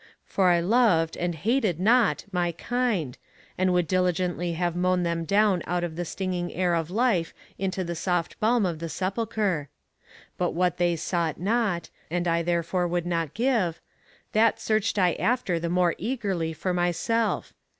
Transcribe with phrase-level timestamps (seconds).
[0.25, 3.15] for I loved and hated not my kind,
[3.55, 7.83] and would diligently have mown them down out of the stinging air of life into
[7.83, 9.69] the soft balm of the sepulchre.
[10.39, 13.79] But what they sought not, and I therefore would not give,
[14.31, 17.53] that searched I after the more eagerly for myself.